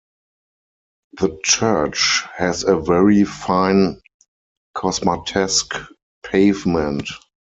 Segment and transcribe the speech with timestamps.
[1.19, 4.01] The church has a very fine
[4.73, 5.79] Cosmatesque
[6.25, 7.07] pavement.